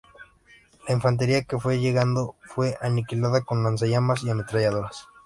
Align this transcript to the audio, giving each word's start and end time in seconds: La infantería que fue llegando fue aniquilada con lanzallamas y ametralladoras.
La 0.87 0.95
infantería 0.95 1.43
que 1.43 1.59
fue 1.59 1.77
llegando 1.79 2.35
fue 2.41 2.75
aniquilada 2.81 3.41
con 3.41 3.61
lanzallamas 3.63 4.23
y 4.23 4.31
ametralladoras. 4.31 5.05